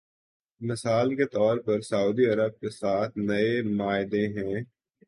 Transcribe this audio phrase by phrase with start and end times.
[0.61, 4.63] مثال کے طور پر سعودی عرب کے ساتھ نئے معاہدے ہیں۔